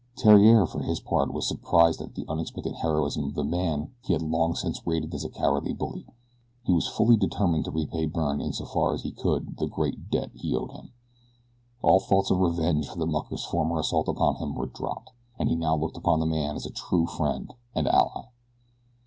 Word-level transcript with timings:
Theriere, 0.17 0.65
for 0.65 0.79
his 0.81 0.99
part, 0.99 1.31
was 1.31 1.47
surprised 1.47 2.01
at 2.01 2.15
the 2.15 2.25
unexpected 2.27 2.73
heroism 2.73 3.23
of 3.25 3.35
the 3.35 3.43
man 3.43 3.93
he 4.03 4.13
had 4.13 4.23
long 4.23 4.55
since 4.55 4.81
rated 4.87 5.13
as 5.13 5.23
a 5.23 5.29
cowardly 5.29 5.73
bully. 5.73 6.07
He 6.63 6.73
was 6.73 6.87
fully 6.87 7.15
determined 7.17 7.65
to 7.65 7.71
repay 7.71 8.07
Byrne 8.07 8.41
in 8.41 8.51
so 8.51 8.65
far 8.65 8.95
as 8.95 9.03
he 9.03 9.11
could 9.11 9.57
the 9.57 9.67
great 9.67 10.09
debt 10.09 10.31
he 10.33 10.55
owed 10.55 10.71
him. 10.71 10.91
All 11.83 11.99
thoughts 11.99 12.31
of 12.31 12.39
revenge 12.39 12.89
for 12.89 12.97
the 12.97 13.05
mucker's 13.05 13.45
former 13.45 13.77
assault 13.77 14.07
upon 14.07 14.37
him 14.37 14.55
were 14.55 14.65
dropped, 14.65 15.11
and 15.37 15.49
he 15.49 15.55
now 15.55 15.75
looked 15.75 15.97
upon 15.97 16.19
the 16.19 16.25
man 16.25 16.55
as 16.55 16.65
a 16.65 16.71
true 16.71 17.05
friend 17.05 17.53
and 17.75 17.87
ally. 17.87 18.29